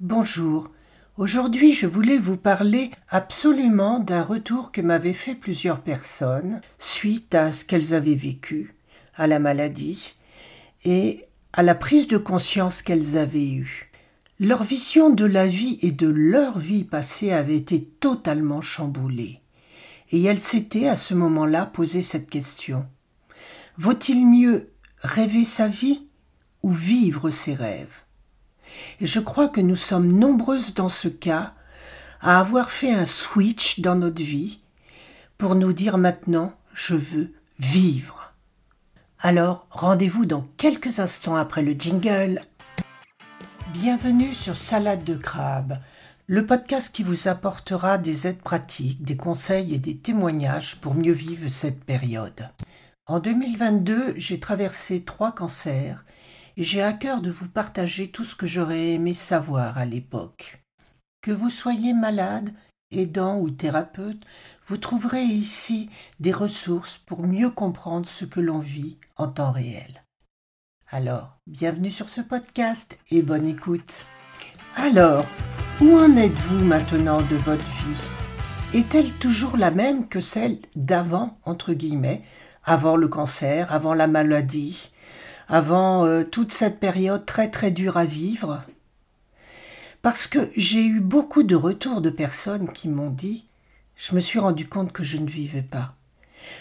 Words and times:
Bonjour. 0.00 0.70
Aujourd'hui, 1.18 1.74
je 1.74 1.86
voulais 1.86 2.16
vous 2.16 2.38
parler 2.38 2.90
absolument 3.10 3.98
d'un 3.98 4.22
retour 4.22 4.72
que 4.72 4.80
m'avaient 4.80 5.12
fait 5.12 5.34
plusieurs 5.34 5.82
personnes 5.82 6.62
suite 6.78 7.34
à 7.34 7.52
ce 7.52 7.66
qu'elles 7.66 7.92
avaient 7.92 8.14
vécu, 8.14 8.74
à 9.14 9.26
la 9.26 9.38
maladie 9.38 10.14
et 10.86 11.26
à 11.52 11.62
la 11.62 11.74
prise 11.74 12.08
de 12.08 12.16
conscience 12.16 12.80
qu'elles 12.80 13.18
avaient 13.18 13.50
eue. 13.50 13.92
Leur 14.38 14.62
vision 14.62 15.10
de 15.10 15.26
la 15.26 15.46
vie 15.46 15.78
et 15.82 15.90
de 15.92 16.08
leur 16.08 16.58
vie 16.58 16.84
passée 16.84 17.32
avait 17.32 17.58
été 17.58 17.84
totalement 17.84 18.62
chamboulée. 18.62 19.42
Et 20.12 20.24
elles 20.24 20.40
s'étaient 20.40 20.88
à 20.88 20.96
ce 20.96 21.12
moment-là 21.12 21.66
posé 21.66 22.00
cette 22.00 22.30
question. 22.30 22.86
Vaut-il 23.76 24.26
mieux 24.26 24.72
rêver 25.02 25.44
sa 25.44 25.68
vie 25.68 26.08
ou 26.62 26.72
vivre 26.72 27.28
ses 27.28 27.52
rêves? 27.52 28.00
Et 29.00 29.06
je 29.06 29.20
crois 29.20 29.48
que 29.48 29.60
nous 29.60 29.76
sommes 29.76 30.12
nombreuses 30.12 30.74
dans 30.74 30.88
ce 30.88 31.08
cas 31.08 31.54
à 32.20 32.38
avoir 32.38 32.70
fait 32.70 32.92
un 32.92 33.06
switch 33.06 33.80
dans 33.80 33.94
notre 33.94 34.22
vie 34.22 34.60
pour 35.38 35.54
nous 35.54 35.72
dire 35.72 35.98
maintenant 35.98 36.52
je 36.74 36.94
veux 36.94 37.32
vivre. 37.58 38.34
Alors 39.20 39.66
rendez-vous 39.70 40.26
dans 40.26 40.46
quelques 40.56 40.98
instants 40.98 41.36
après 41.36 41.62
le 41.62 41.72
jingle. 41.72 42.40
Bienvenue 43.72 44.34
sur 44.34 44.56
Salade 44.56 45.04
de 45.04 45.14
crabe, 45.14 45.78
le 46.26 46.44
podcast 46.46 46.90
qui 46.92 47.02
vous 47.02 47.28
apportera 47.28 47.98
des 47.98 48.26
aides 48.26 48.40
pratiques, 48.40 49.02
des 49.02 49.16
conseils 49.16 49.74
et 49.74 49.78
des 49.78 49.96
témoignages 49.96 50.80
pour 50.80 50.94
mieux 50.94 51.12
vivre 51.12 51.48
cette 51.48 51.84
période. 51.84 52.48
En 53.06 53.18
2022, 53.18 54.14
j'ai 54.16 54.40
traversé 54.40 55.02
trois 55.02 55.32
cancers 55.32 56.04
j'ai 56.64 56.82
à 56.82 56.92
cœur 56.92 57.22
de 57.22 57.30
vous 57.30 57.48
partager 57.48 58.10
tout 58.10 58.24
ce 58.24 58.36
que 58.36 58.46
j'aurais 58.46 58.90
aimé 58.90 59.14
savoir 59.14 59.78
à 59.78 59.84
l'époque. 59.84 60.62
Que 61.22 61.30
vous 61.30 61.50
soyez 61.50 61.94
malade, 61.94 62.52
aidant 62.90 63.38
ou 63.38 63.50
thérapeute, 63.50 64.24
vous 64.66 64.76
trouverez 64.76 65.22
ici 65.22 65.90
des 66.18 66.32
ressources 66.32 66.98
pour 66.98 67.26
mieux 67.26 67.50
comprendre 67.50 68.06
ce 68.06 68.24
que 68.24 68.40
l'on 68.40 68.58
vit 68.58 68.98
en 69.16 69.28
temps 69.28 69.52
réel. 69.52 70.04
Alors, 70.90 71.38
bienvenue 71.46 71.90
sur 71.90 72.08
ce 72.08 72.20
podcast 72.20 72.98
et 73.10 73.22
bonne 73.22 73.46
écoute. 73.46 74.04
Alors, 74.76 75.24
où 75.80 75.96
en 75.96 76.16
êtes-vous 76.16 76.64
maintenant 76.64 77.22
de 77.22 77.36
votre 77.36 77.64
vie? 77.64 78.10
Est-elle 78.74 79.12
toujours 79.14 79.56
la 79.56 79.70
même 79.70 80.08
que 80.08 80.20
celle 80.20 80.58
d'avant, 80.76 81.38
entre 81.44 81.72
guillemets, 81.72 82.22
avant 82.64 82.96
le 82.96 83.08
cancer, 83.08 83.72
avant 83.72 83.94
la 83.94 84.06
maladie, 84.06 84.89
avant 85.50 86.06
euh, 86.06 86.22
toute 86.22 86.52
cette 86.52 86.78
période 86.78 87.26
très 87.26 87.50
très 87.50 87.72
dure 87.72 87.96
à 87.96 88.04
vivre 88.04 88.62
Parce 90.00 90.28
que 90.28 90.50
j'ai 90.56 90.84
eu 90.86 91.00
beaucoup 91.00 91.42
de 91.42 91.56
retours 91.56 92.00
de 92.00 92.08
personnes 92.08 92.72
qui 92.72 92.88
m'ont 92.88 93.10
dit 93.10 93.46
je 93.96 94.14
me 94.14 94.20
suis 94.20 94.38
rendu 94.38 94.66
compte 94.66 94.92
que 94.92 95.02
je 95.02 95.18
ne 95.18 95.28
vivais 95.28 95.60
pas. 95.60 95.94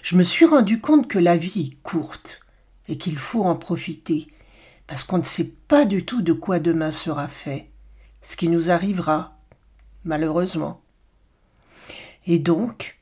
Je 0.01 0.17
me 0.17 0.23
suis 0.23 0.45
rendu 0.45 0.81
compte 0.81 1.07
que 1.07 1.19
la 1.19 1.37
vie 1.37 1.71
est 1.71 1.83
courte 1.83 2.41
et 2.89 2.97
qu'il 2.97 3.17
faut 3.17 3.43
en 3.43 3.55
profiter, 3.55 4.27
parce 4.87 5.05
qu'on 5.05 5.19
ne 5.19 5.23
sait 5.23 5.53
pas 5.67 5.85
du 5.85 6.03
tout 6.03 6.21
de 6.21 6.33
quoi 6.33 6.59
demain 6.59 6.91
sera 6.91 7.29
fait, 7.29 7.69
ce 8.21 8.35
qui 8.35 8.49
nous 8.49 8.71
arrivera, 8.71 9.37
malheureusement. 10.03 10.81
Et 12.25 12.39
donc, 12.39 12.99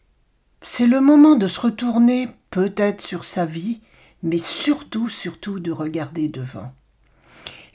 c'est 0.61 0.85
le 0.85 1.01
moment 1.01 1.35
de 1.35 1.47
se 1.47 1.59
retourner 1.59 2.27
peut-être 2.51 3.01
sur 3.01 3.23
sa 3.23 3.45
vie, 3.45 3.81
mais 4.23 4.37
surtout, 4.37 5.09
surtout 5.09 5.59
de 5.59 5.71
regarder 5.71 6.27
devant. 6.27 6.73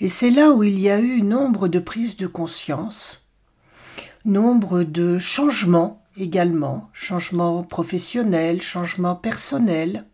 Et 0.01 0.09
c'est 0.09 0.31
là 0.31 0.53
où 0.53 0.63
il 0.63 0.81
y 0.81 0.91
a 0.91 1.01
eu 1.01 1.23
nombre 1.23 1.69
de 1.69 1.79
prises 1.79 2.17
de 2.17 2.27
conscience, 2.27 3.27
nombre 4.25 4.83
de 4.83 5.19
changements 5.19 6.03
également, 6.17 6.91
changements 6.93 7.63
professionnels, 7.63 8.61
changements 8.61 9.17
personnels. 9.17 10.05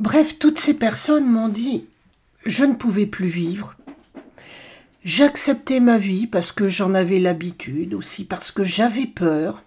Bref, 0.00 0.38
toutes 0.38 0.58
ces 0.58 0.74
personnes 0.74 1.28
m'ont 1.28 1.48
dit 1.48 1.86
je 2.44 2.64
ne 2.64 2.74
pouvais 2.74 3.06
plus 3.06 3.26
vivre. 3.26 3.74
J'acceptais 5.04 5.80
ma 5.80 5.98
vie 5.98 6.26
parce 6.26 6.52
que 6.52 6.68
j'en 6.68 6.94
avais 6.94 7.18
l'habitude, 7.18 7.94
aussi 7.94 8.24
parce 8.24 8.50
que 8.50 8.64
j'avais 8.64 9.06
peur, 9.06 9.64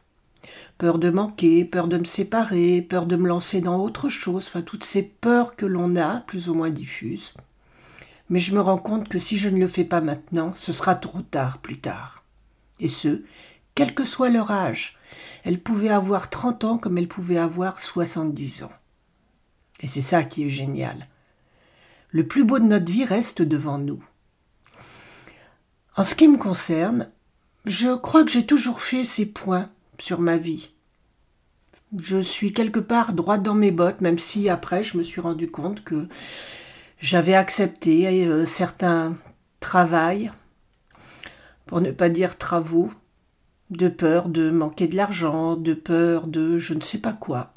peur 0.78 0.98
de 1.00 1.10
manquer, 1.10 1.66
peur 1.66 1.88
de 1.88 1.98
me 1.98 2.04
séparer, 2.04 2.82
peur 2.82 3.06
de 3.06 3.16
me 3.16 3.28
lancer 3.28 3.62
dans 3.62 3.80
autre 3.80 4.10
chose, 4.10 4.46
enfin 4.48 4.62
toutes 4.62 4.84
ces 4.84 5.04
peurs 5.04 5.56
que 5.56 5.66
l'on 5.66 5.96
a, 5.96 6.22
plus 6.22 6.50
ou 6.50 6.54
moins 6.54 6.70
diffuses. 6.70 7.34
Mais 8.30 8.40
je 8.40 8.56
me 8.56 8.62
rends 8.62 8.78
compte 8.78 9.10
que 9.10 9.20
si 9.20 9.38
je 9.38 9.50
ne 9.50 9.60
le 9.60 9.68
fais 9.68 9.84
pas 9.84 10.02
maintenant, 10.02 10.54
ce 10.56 10.72
sera 10.72 10.96
trop 10.96 11.22
tard 11.22 11.60
plus 11.60 11.80
tard. 11.80 12.24
Et 12.80 12.88
ce, 12.88 13.24
quel 13.76 13.94
que 13.94 14.06
soit 14.06 14.30
leur 14.30 14.52
âge. 14.52 14.98
Elles 15.44 15.62
pouvaient 15.62 15.90
avoir 15.90 16.30
30 16.30 16.64
ans 16.64 16.78
comme 16.78 16.98
elles 16.98 17.08
pouvaient 17.08 17.38
avoir 17.38 17.80
70 17.80 18.64
ans. 18.64 18.72
Et 19.82 19.88
c'est 19.88 20.02
ça 20.02 20.24
qui 20.24 20.46
est 20.46 20.50
génial. 20.50 21.08
Le 22.10 22.28
plus 22.28 22.44
beau 22.44 22.60
de 22.60 22.66
notre 22.66 22.92
vie 22.92 23.06
reste 23.06 23.42
devant 23.42 23.78
nous. 23.78 24.04
En 25.96 26.04
ce 26.04 26.16
qui 26.16 26.28
me 26.28 26.38
concerne, 26.38 27.12
je 27.66 27.96
crois 27.96 28.24
que 28.24 28.32
j'ai 28.32 28.46
toujours 28.46 28.82
fait 28.82 29.04
ces 29.04 29.26
points 29.26 29.70
sur 30.02 30.20
ma 30.20 30.38
vie. 30.38 30.72
Je 31.98 32.18
suis 32.18 32.54
quelque 32.54 32.80
part 32.80 33.14
droite 33.14 33.44
dans 33.44 33.54
mes 33.54 33.72
bottes, 33.72 34.02
même 34.02 34.18
si 34.18 34.50
après 34.50 34.84
je 34.84 34.98
me 34.98 35.04
suis 35.04 35.22
rendu 35.22 35.52
compte 35.52 35.84
que 35.84 36.08
j'avais 37.00 37.36
accepté 37.36 38.26
euh, 38.26 38.46
certains 38.46 39.16
travails, 39.60 40.32
pour 41.68 41.82
ne 41.82 41.92
pas 41.92 42.10
dire 42.10 42.38
travaux, 42.38 42.92
de 43.70 43.88
peur 43.88 44.28
de 44.28 44.50
manquer 44.50 44.88
de 44.88 44.96
l'argent, 44.96 45.56
de 45.56 45.74
peur 45.74 46.28
de 46.28 46.58
je 46.58 46.74
ne 46.74 46.82
sais 46.82 46.98
pas 46.98 47.14
quoi. 47.14 47.54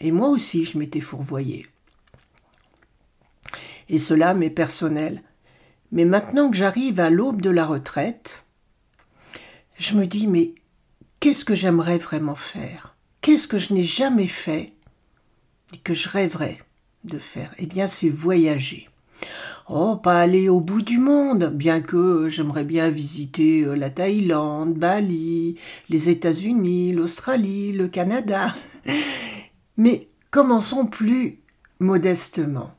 Et 0.00 0.10
moi 0.10 0.28
aussi 0.28 0.64
je 0.64 0.78
m'étais 0.78 1.00
fourvoyée. 1.00 1.66
Et 3.90 3.98
cela 3.98 4.32
m'est 4.32 4.50
personnel. 4.50 5.22
Mais 5.92 6.06
maintenant 6.06 6.50
que 6.50 6.56
j'arrive 6.56 6.98
à 6.98 7.10
l'aube 7.10 7.42
de 7.42 7.50
la 7.50 7.66
retraite, 7.66 8.44
je 9.78 9.94
me 9.94 10.06
dis 10.06 10.26
mais 10.26 10.54
Qu'est-ce 11.20 11.44
que 11.44 11.56
j'aimerais 11.56 11.98
vraiment 11.98 12.36
faire? 12.36 12.94
Qu'est-ce 13.22 13.48
que 13.48 13.58
je 13.58 13.74
n'ai 13.74 13.82
jamais 13.82 14.28
fait 14.28 14.72
et 15.74 15.78
que 15.78 15.92
je 15.92 16.08
rêverais 16.08 16.58
de 17.02 17.18
faire? 17.18 17.52
Eh 17.58 17.66
bien, 17.66 17.88
c'est 17.88 18.08
voyager. 18.08 18.88
Oh, 19.68 19.96
pas 19.96 20.20
aller 20.20 20.48
au 20.48 20.60
bout 20.60 20.80
du 20.80 20.98
monde, 20.98 21.50
bien 21.52 21.80
que 21.80 22.28
j'aimerais 22.28 22.62
bien 22.62 22.88
visiter 22.88 23.62
euh, 23.62 23.74
la 23.74 23.90
Thaïlande, 23.90 24.74
Bali, 24.74 25.56
les 25.88 26.08
États-Unis, 26.08 26.92
l'Australie, 26.92 27.72
le 27.72 27.88
Canada. 27.88 28.54
Mais 29.76 30.08
commençons 30.30 30.86
plus 30.86 31.40
modestement. 31.80 32.70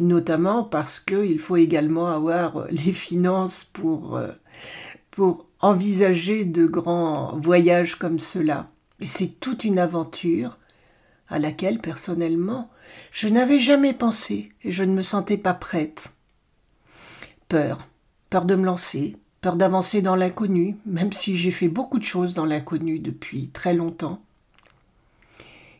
Notamment 0.00 0.64
parce 0.64 0.98
qu'il 0.98 1.38
faut 1.38 1.56
également 1.56 2.08
avoir 2.08 2.66
les 2.70 2.94
finances 2.94 3.64
pour, 3.64 4.16
euh, 4.16 4.32
pour 5.10 5.49
envisager 5.60 6.44
de 6.44 6.66
grands 6.66 7.36
voyages 7.38 7.96
comme 7.96 8.18
cela. 8.18 8.70
Et 9.00 9.08
c'est 9.08 9.40
toute 9.40 9.64
une 9.64 9.78
aventure 9.78 10.58
à 11.28 11.38
laquelle, 11.38 11.78
personnellement, 11.78 12.70
je 13.12 13.28
n'avais 13.28 13.60
jamais 13.60 13.92
pensé 13.92 14.52
et 14.62 14.72
je 14.72 14.84
ne 14.84 14.92
me 14.92 15.02
sentais 15.02 15.36
pas 15.36 15.54
prête. 15.54 16.08
Peur, 17.48 17.78
peur 18.30 18.44
de 18.44 18.56
me 18.56 18.64
lancer, 18.64 19.16
peur 19.40 19.56
d'avancer 19.56 20.02
dans 20.02 20.16
l'inconnu, 20.16 20.76
même 20.86 21.12
si 21.12 21.36
j'ai 21.36 21.50
fait 21.50 21.68
beaucoup 21.68 21.98
de 21.98 22.04
choses 22.04 22.34
dans 22.34 22.44
l'inconnu 22.44 22.98
depuis 22.98 23.48
très 23.48 23.74
longtemps. 23.74 24.22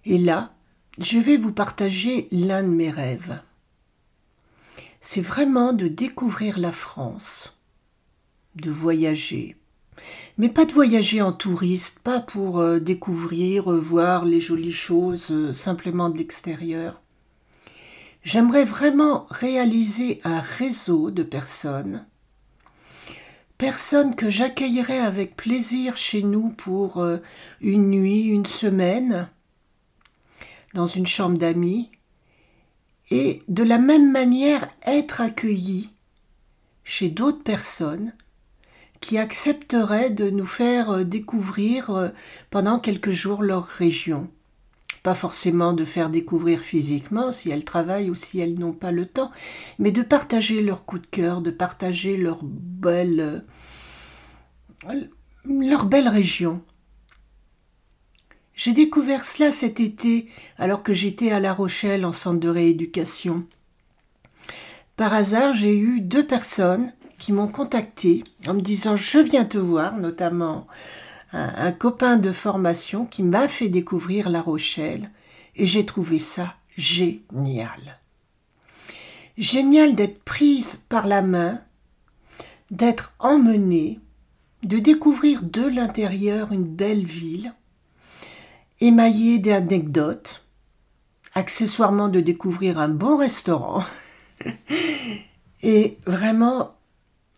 Et 0.04 0.18
là, 0.18 0.52
je 0.98 1.18
vais 1.18 1.36
vous 1.36 1.52
partager 1.52 2.28
l'un 2.30 2.62
de 2.62 2.68
mes 2.68 2.90
rêves. 2.90 3.40
C'est 5.00 5.20
vraiment 5.20 5.72
de 5.72 5.88
découvrir 5.88 6.58
la 6.58 6.72
France, 6.72 7.58
de 8.56 8.70
voyager, 8.70 9.56
mais 10.38 10.48
pas 10.48 10.64
de 10.64 10.72
voyager 10.72 11.20
en 11.22 11.32
touriste, 11.32 12.00
pas 12.00 12.20
pour 12.20 12.60
euh, 12.60 12.80
découvrir, 12.80 13.70
voir 13.70 14.24
les 14.24 14.40
jolies 14.40 14.72
choses 14.72 15.30
euh, 15.30 15.52
simplement 15.52 16.08
de 16.08 16.18
l'extérieur. 16.18 17.00
J'aimerais 18.22 18.64
vraiment 18.64 19.26
réaliser 19.30 20.20
un 20.24 20.40
réseau 20.40 21.10
de 21.10 21.22
personnes, 21.22 22.06
personnes 23.58 24.14
que 24.14 24.30
j'accueillerais 24.30 25.00
avec 25.00 25.36
plaisir 25.36 25.96
chez 25.96 26.22
nous 26.22 26.50
pour 26.50 26.98
euh, 26.98 27.18
une 27.60 27.90
nuit, 27.90 28.24
une 28.24 28.46
semaine, 28.46 29.28
dans 30.74 30.86
une 30.86 31.06
chambre 31.06 31.38
d'amis, 31.38 31.90
et 33.10 33.42
de 33.48 33.62
la 33.62 33.78
même 33.78 34.12
manière 34.12 34.70
être 34.86 35.20
accueillis 35.20 35.90
chez 36.84 37.08
d'autres 37.08 37.42
personnes 37.42 38.12
qui 39.00 39.18
accepteraient 39.18 40.10
de 40.10 40.30
nous 40.30 40.46
faire 40.46 40.90
euh, 40.90 41.04
découvrir 41.04 41.90
euh, 41.90 42.08
pendant 42.50 42.78
quelques 42.78 43.12
jours 43.12 43.42
leur 43.42 43.64
région. 43.64 44.28
Pas 45.02 45.14
forcément 45.14 45.72
de 45.72 45.86
faire 45.86 46.10
découvrir 46.10 46.60
physiquement 46.60 47.32
si 47.32 47.50
elles 47.50 47.64
travaillent 47.64 48.10
ou 48.10 48.14
si 48.14 48.38
elles 48.38 48.58
n'ont 48.58 48.74
pas 48.74 48.92
le 48.92 49.06
temps, 49.06 49.30
mais 49.78 49.92
de 49.92 50.02
partager 50.02 50.62
leur 50.62 50.84
coup 50.84 50.98
de 50.98 51.06
cœur, 51.06 51.40
de 51.40 51.50
partager 51.50 52.18
leurs 52.18 52.42
belles, 52.42 53.42
leur 55.46 55.86
belle 55.86 56.08
région. 56.08 56.62
J'ai 58.54 58.74
découvert 58.74 59.24
cela 59.24 59.52
cet 59.52 59.80
été 59.80 60.28
alors 60.58 60.82
que 60.82 60.92
j'étais 60.92 61.32
à 61.32 61.40
La 61.40 61.54
Rochelle 61.54 62.04
en 62.04 62.12
centre 62.12 62.40
de 62.40 62.48
rééducation. 62.50 63.46
Par 64.96 65.14
hasard, 65.14 65.54
j'ai 65.54 65.78
eu 65.78 66.02
deux 66.02 66.26
personnes 66.26 66.92
qui 67.20 67.32
m'ont 67.32 67.48
contacté 67.48 68.24
en 68.48 68.54
me 68.54 68.60
disant 68.60 68.96
je 68.96 69.18
viens 69.18 69.44
te 69.44 69.58
voir, 69.58 69.98
notamment 69.98 70.66
un, 71.32 71.70
copain 71.70 72.16
de 72.16 72.32
formation 72.32 73.06
qui 73.06 73.22
m'a 73.22 73.46
fait 73.46 73.68
découvrir 73.68 74.28
La 74.28 74.40
Rochelle 74.40 75.10
et 75.54 75.66
j'ai 75.66 75.86
trouvé 75.86 76.18
ça 76.18 76.56
génial. 76.76 78.00
Génial 79.38 79.94
d'être 79.94 80.24
prise 80.24 80.82
par 80.88 81.06
la 81.06 81.22
main, 81.22 81.60
d'être 82.70 83.12
emmenée, 83.20 84.00
de 84.64 84.78
découvrir 84.78 85.42
de 85.42 85.66
l'intérieur 85.66 86.52
une 86.52 86.64
belle 86.64 87.04
ville, 87.04 87.54
émaillée 88.80 89.38
d'anecdotes, 89.38 90.46
accessoirement 91.34 92.08
de 92.08 92.20
découvrir 92.20 92.78
un 92.78 92.88
bon 92.88 93.16
restaurant. 93.16 93.84
et 95.62 95.98
vraiment, 96.06 96.74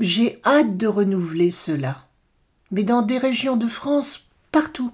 j'ai 0.01 0.41
hâte 0.45 0.77
de 0.77 0.87
renouveler 0.87 1.51
cela 1.51 2.09
mais 2.73 2.83
dans 2.83 3.03
des 3.03 3.19
régions 3.19 3.57
de 3.57 3.69
France, 3.69 4.25
partout. 4.51 4.91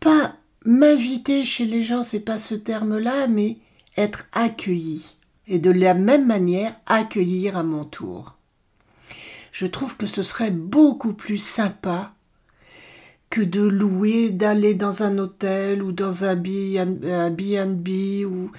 Pas 0.00 0.36
m'inviter 0.64 1.44
chez 1.44 1.66
les 1.66 1.82
gens, 1.82 2.04
c'est 2.04 2.20
pas 2.20 2.38
ce 2.38 2.54
terme-là, 2.54 3.26
mais 3.26 3.58
être 3.96 4.28
accueilli. 4.32 5.16
Et 5.48 5.58
de 5.58 5.70
la 5.70 5.92
même 5.92 6.26
manière, 6.26 6.80
accueillir 6.86 7.56
à 7.56 7.64
mon 7.64 7.84
tour. 7.84 8.36
Je 9.50 9.66
trouve 9.66 9.96
que 9.96 10.06
ce 10.06 10.22
serait 10.22 10.52
beaucoup 10.52 11.14
plus 11.14 11.36
sympa 11.36 12.14
que 13.28 13.40
de 13.40 13.62
louer, 13.62 14.30
d'aller 14.30 14.74
dans 14.74 15.02
un 15.02 15.18
hôtel 15.18 15.82
ou 15.82 15.90
dans 15.90 16.24
un 16.24 16.36
B&B 16.36 17.88
ou, 18.24 18.52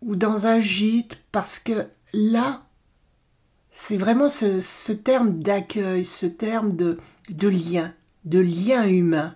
ou 0.00 0.16
dans 0.16 0.46
un 0.46 0.60
gîte, 0.60 1.18
parce 1.30 1.58
que 1.58 1.86
là, 2.14 2.62
c'est 3.72 3.96
vraiment 3.96 4.28
ce, 4.28 4.92
terme 4.92 5.40
d'accueil, 5.40 6.04
ce 6.04 6.26
terme 6.26 6.76
de, 6.76 6.98
lien, 7.40 7.92
de 8.24 8.38
lien 8.38 8.86
humain. 8.86 9.34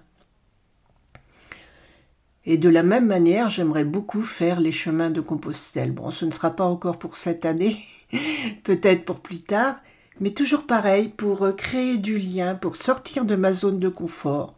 Et 2.44 2.58
de 2.58 2.68
la 2.68 2.82
même 2.82 3.06
manière, 3.06 3.48
j'aimerais 3.48 3.84
beaucoup 3.84 4.22
faire 4.22 4.60
les 4.60 4.72
chemins 4.72 5.10
de 5.10 5.20
Compostelle. 5.20 5.90
Bon, 5.90 6.10
ce 6.10 6.26
ne 6.26 6.30
sera 6.30 6.50
pas 6.50 6.66
encore 6.66 6.98
pour 6.98 7.16
cette 7.16 7.44
année, 7.44 7.78
peut-être 8.62 9.04
pour 9.04 9.20
plus 9.20 9.40
tard, 9.40 9.76
mais 10.20 10.30
toujours 10.30 10.66
pareil, 10.66 11.08
pour 11.08 11.42
euh, 11.42 11.52
créer 11.52 11.96
du 11.96 12.18
lien, 12.18 12.54
pour 12.54 12.76
sortir 12.76 13.24
de 13.24 13.34
ma 13.34 13.52
zone 13.52 13.80
de 13.80 13.88
confort, 13.88 14.54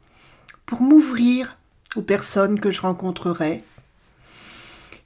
pour 0.67 0.83
m'ouvrir 0.83 1.57
aux 1.97 2.03
personnes 2.03 2.61
que 2.61 2.71
je 2.71 2.83
rencontrerai. 2.83 3.63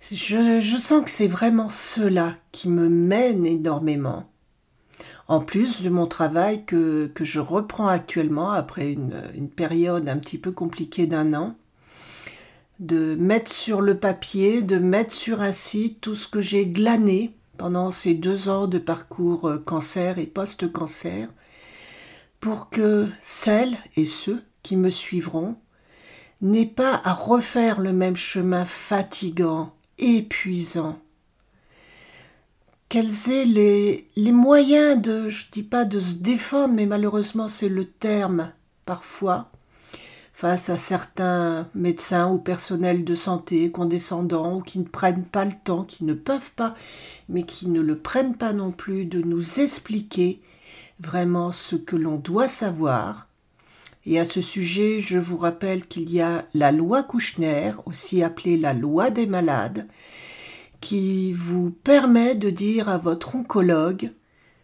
Je 0.01 0.77
sens 0.81 1.05
que 1.05 1.11
c'est 1.11 1.29
vraiment 1.29 1.69
cela 1.69 2.35
qui 2.51 2.69
me 2.69 2.89
mène 2.89 3.47
énormément 3.47 4.32
en 5.29 5.41
plus 5.41 5.83
de 5.83 5.89
mon 5.89 6.07
travail 6.07 6.65
que, 6.65 7.11
je 7.21 7.41
reprends 7.41 7.89
actuellement 7.89 8.51
après 8.51 8.93
une, 8.93 9.15
une, 9.35 9.49
période 9.49 10.09
un 10.09 10.19
petit 10.19 10.39
peu 10.39 10.53
compliquée 10.53 11.07
d'un 11.07 11.35
an, 11.35 11.55
de 12.81 13.15
mettre 13.15 13.53
sur 13.53 13.81
le 13.81 13.99
papier, 13.99 14.63
de 14.63 14.79
mettre 14.79 15.13
sur 15.13 15.41
un 15.41 15.53
site 15.53 16.01
tout 16.01 16.15
ce 16.15 16.29
que 16.29 16.41
j'ai 16.41 16.67
glané 16.67 17.35
pendant 17.57 17.91
ces 17.91 18.15
deux 18.15 18.49
ans 18.49 18.67
de 18.67 18.79
parcours 18.79 19.49
euh, 19.49 19.59
cancer 19.59 20.19
et 20.19 20.27
post-cancer, 20.27 21.29
pour 22.41 22.71
que 22.71 23.09
celles 23.21 23.77
et 23.97 24.05
ceux 24.05 24.43
qui 24.65 24.77
me 24.77 24.91
suivront 24.91 25.57
n'aient 26.41 26.67
pas 26.67 27.01
à 27.05 27.15
refaire 27.15 27.81
le 27.81 27.93
même 27.93 28.17
chemin 28.17 28.65
fatigant, 28.65 29.77
épuisant, 29.99 30.99
qu'elles 32.93 33.31
aient 33.31 33.47
les, 33.47 34.33
moyens 34.33 35.01
de, 35.01 35.31
je 35.31 35.47
dis 35.51 35.63
pas 35.63 35.87
de 35.87 35.99
se 35.99 36.17
défendre, 36.17 36.75
mais 36.75 36.85
malheureusement 36.85 37.49
c'est 37.49 37.71
le 37.71 37.87
terme 37.87 38.53
parfois, 38.85 39.51
face 40.35 40.69
à 40.69 40.77
certains 40.77 41.71
médecins 41.75 42.31
ou 42.31 42.37
personnels 42.37 43.03
de 43.03 43.15
santé 43.15 43.71
condescendants 43.71 44.57
ou 44.57 44.61
qui 44.61 44.79
ne 44.79 44.85
prennent 44.85 45.25
pas 45.25 45.47
le 45.47 45.55
temps, 45.65 45.85
qui 45.85 46.05
ne 46.05 46.13
peuvent 46.13 46.51
pas, 46.55 46.75
mais 47.31 47.45
qui 47.45 47.71
ne 47.71 47.81
le 47.81 47.99
prennent 47.99 48.37
pas 48.37 48.53
non 48.53 48.73
plus 48.73 49.07
de 49.07 49.23
nous 49.23 49.61
expliquer 49.61 50.43
vraiment 51.01 51.51
ce 51.51 51.77
que 51.77 51.97
l'on 51.97 52.17
doit 52.17 52.51
savoir. 52.51 53.27
Et 54.05 54.21
à 54.21 54.27
ce 54.27 54.43
sujet, 54.43 55.01
je 55.01 55.19
vous 55.19 55.39
rappelle 55.39 55.87
qu'il 55.87 56.13
y 56.13 56.21
a 56.21 56.45
la 56.53 56.73
loi 56.73 57.03
Kouchner, 57.03 57.73
aussi 57.87 58.23
appelée 58.23 58.59
la 58.59 58.75
loi 58.75 59.09
des 59.09 59.27
malades, 59.27 59.87
qui 60.83 61.33
vous 61.33 61.71
permet 61.71 62.35
de 62.35 62.51
dire 62.51 62.91
à 62.91 62.99
votre 62.99 63.37
oncologue 63.37 64.13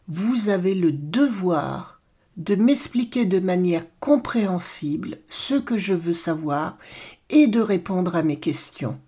Vous 0.08 0.50
avez 0.50 0.74
le 0.74 0.92
devoir 0.92 2.02
de 2.36 2.56
m'expliquer 2.56 3.24
de 3.24 3.38
manière 3.38 3.84
compréhensible 4.00 5.18
ce 5.28 5.54
que 5.54 5.78
je 5.78 5.94
veux 5.94 6.12
savoir 6.12 6.76
et 7.30 7.46
de 7.46 7.60
répondre 7.60 8.16
à 8.16 8.22
mes 8.22 8.38
questions. 8.38 8.98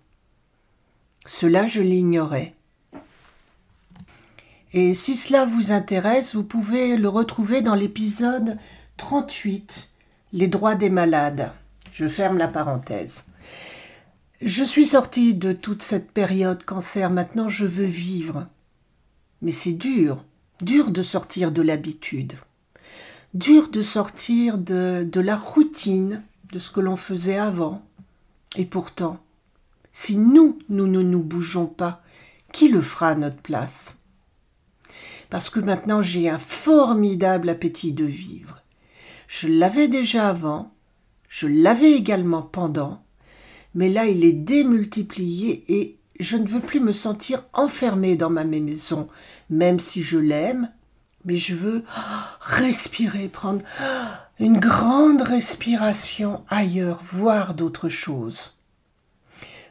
Cela, 1.25 1.65
je 1.65 1.81
l'ignorais. 1.81 2.55
Et 4.73 4.93
si 4.93 5.17
cela 5.17 5.45
vous 5.45 5.73
intéresse, 5.73 6.33
vous 6.33 6.45
pouvez 6.45 6.95
le 6.95 7.09
retrouver 7.09 7.61
dans 7.61 7.75
l'épisode 7.75 8.57
38, 8.97 9.91
Les 10.31 10.47
droits 10.47 10.75
des 10.75 10.89
malades. 10.89 11.51
Je 11.91 12.07
ferme 12.07 12.37
la 12.37 12.47
parenthèse. 12.47 13.25
Je 14.43 14.63
suis 14.63 14.87
sortie 14.87 15.35
de 15.35 15.53
toute 15.53 15.83
cette 15.83 16.09
période 16.09 16.65
cancer, 16.65 17.11
maintenant 17.11 17.47
je 17.47 17.67
veux 17.67 17.85
vivre. 17.85 18.47
Mais 19.43 19.51
c'est 19.51 19.71
dur, 19.71 20.25
dur 20.63 20.89
de 20.89 21.03
sortir 21.03 21.51
de 21.51 21.61
l'habitude, 21.61 22.33
dur 23.35 23.69
de 23.69 23.83
sortir 23.83 24.57
de, 24.57 25.07
la 25.13 25.35
routine 25.35 26.23
de 26.51 26.57
ce 26.57 26.71
que 26.71 26.79
l'on 26.79 26.95
faisait 26.95 27.37
avant. 27.37 27.85
Et 28.55 28.65
pourtant, 28.65 29.19
si 29.93 30.17
nous, 30.17 30.57
nous 30.69 30.87
ne 30.87 31.03
nous 31.03 31.21
bougeons 31.21 31.67
pas, 31.67 32.01
qui 32.51 32.67
le 32.67 32.81
fera 32.81 33.09
à 33.09 33.15
notre 33.15 33.43
place? 33.43 33.99
Parce 35.29 35.51
que 35.51 35.59
maintenant 35.59 36.01
j'ai 36.01 36.29
un 36.29 36.39
formidable 36.39 37.49
appétit 37.49 37.93
de 37.93 38.05
vivre. 38.05 38.63
Je 39.27 39.47
l'avais 39.47 39.87
déjà 39.87 40.29
avant, 40.29 40.73
je 41.29 41.45
l'avais 41.45 41.91
également 41.91 42.41
pendant, 42.41 43.03
mais 43.75 43.89
là 43.89 44.05
il 44.05 44.23
est 44.23 44.33
démultiplié 44.33 45.63
et 45.67 45.97
je 46.19 46.37
ne 46.37 46.47
veux 46.47 46.59
plus 46.59 46.79
me 46.79 46.93
sentir 46.93 47.43
enfermée 47.53 48.15
dans 48.15 48.29
ma 48.29 48.43
maison, 48.43 49.07
même 49.49 49.79
si 49.79 50.03
je 50.03 50.17
l'aime, 50.17 50.69
mais 51.25 51.35
je 51.35 51.55
veux 51.55 51.83
respirer, 52.39 53.27
prendre 53.27 53.63
une 54.39 54.59
grande 54.59 55.21
respiration 55.21 56.41
ailleurs, 56.49 56.99
voir 57.01 57.53
d'autres 57.53 57.89
choses. 57.89 58.57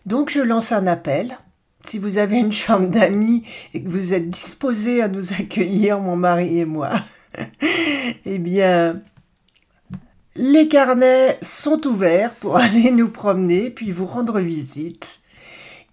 Donc 0.06 0.30
je 0.30 0.40
lance 0.40 0.72
un 0.72 0.86
appel. 0.86 1.38
Si 1.84 1.98
vous 1.98 2.18
avez 2.18 2.36
une 2.36 2.52
chambre 2.52 2.88
d'amis 2.88 3.44
et 3.72 3.82
que 3.82 3.88
vous 3.88 4.12
êtes 4.12 4.28
disposé 4.28 5.02
à 5.02 5.08
nous 5.08 5.32
accueillir, 5.38 5.98
mon 5.98 6.16
mari 6.16 6.58
et 6.58 6.64
moi, 6.64 6.90
eh 8.24 8.38
bien, 8.38 9.00
les 10.36 10.68
carnets 10.68 11.38
sont 11.42 11.86
ouverts 11.86 12.34
pour 12.34 12.56
aller 12.58 12.90
nous 12.90 13.08
promener 13.08 13.70
puis 13.70 13.90
vous 13.90 14.06
rendre 14.06 14.40
visite. 14.40 15.20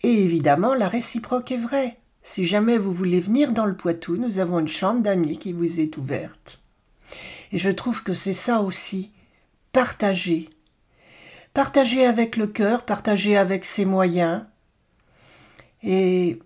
Et 0.03 0.23
évidemment, 0.23 0.73
la 0.73 0.87
réciproque 0.87 1.51
est 1.51 1.57
vraie. 1.57 1.97
Si 2.23 2.45
jamais 2.45 2.77
vous 2.77 2.91
voulez 2.91 3.19
venir 3.19 3.51
dans 3.51 3.65
le 3.65 3.75
Poitou, 3.75 4.17
nous 4.17 4.39
avons 4.39 4.59
une 4.59 4.67
chambre 4.67 5.01
d'amis 5.01 5.37
qui 5.37 5.53
vous 5.53 5.79
est 5.79 5.97
ouverte. 5.97 6.59
Et 7.51 7.57
je 7.57 7.71
trouve 7.71 8.03
que 8.03 8.13
c'est 8.13 8.33
ça 8.33 8.61
aussi, 8.61 9.11
partager. 9.71 10.49
Partager 11.53 12.05
avec 12.05 12.35
le 12.35 12.45
cœur, 12.47 12.83
partager 12.83 13.37
avec 13.37 13.65
ses 13.65 13.85
moyens, 13.85 14.43
et, 15.83 16.39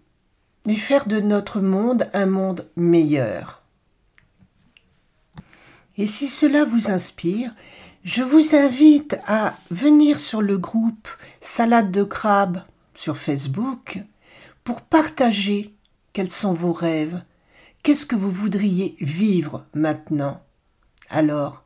et 0.68 0.76
faire 0.76 1.08
de 1.08 1.20
notre 1.20 1.62
monde 1.62 2.10
un 2.14 2.28
monde 2.28 2.70
meilleur. 2.76 3.64
Et 5.98 6.08
si 6.08 6.28
cela 6.28 6.64
vous 6.64 6.92
inspire, 6.92 7.52
je 8.04 8.24
vous 8.24 8.56
invite 8.56 9.18
à 9.28 9.56
venir 9.70 10.20
sur 10.20 10.42
le 10.42 10.58
groupe 10.58 11.08
Salade 11.40 11.92
de 11.92 12.04
crabe 12.04 12.64
sur 12.96 13.18
Facebook 13.18 14.00
pour 14.64 14.82
partager 14.82 15.76
quels 16.14 16.32
sont 16.32 16.54
vos 16.54 16.74
rêves, 16.74 17.22
qu'est-ce 17.84 18.06
que 18.06 18.16
vous 18.16 18.32
voudriez 18.32 18.96
vivre 19.00 19.66
maintenant? 19.74 20.42
Alors, 21.10 21.64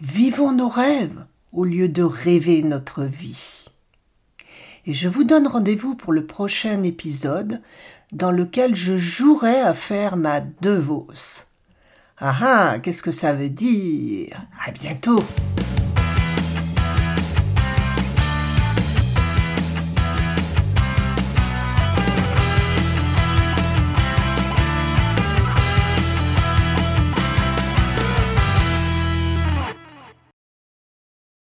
vivons 0.00 0.52
nos 0.52 0.68
rêves 0.68 1.24
au 1.52 1.64
lieu 1.64 1.88
de 1.88 2.02
rêver 2.02 2.62
notre 2.62 3.04
vie. 3.04 3.64
Et 4.86 4.92
je 4.92 5.08
vous 5.08 5.24
donne 5.24 5.46
rendez-vous 5.46 5.94
pour 5.94 6.12
le 6.12 6.26
prochain 6.26 6.82
épisode 6.82 7.60
dans 8.12 8.30
lequel 8.30 8.74
je 8.74 8.96
jouerai 8.96 9.60
à 9.60 9.74
faire 9.74 10.16
ma 10.16 10.40
devos. 10.40 11.46
Ah 12.22 12.36
ah, 12.42 12.78
qu'est-ce 12.80 13.02
que 13.02 13.12
ça 13.12 13.32
veut 13.32 13.48
dire? 13.48 14.36
À 14.66 14.72
bientôt 14.72 15.22